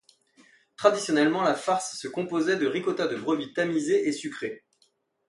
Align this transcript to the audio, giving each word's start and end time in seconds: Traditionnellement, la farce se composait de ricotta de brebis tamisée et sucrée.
Traditionnellement, 0.77 1.43
la 1.43 1.53
farce 1.53 1.95
se 1.95 2.07
composait 2.07 2.57
de 2.57 2.65
ricotta 2.65 3.05
de 3.07 3.17
brebis 3.17 3.53
tamisée 3.53 4.07
et 4.07 4.11
sucrée. 4.11 4.65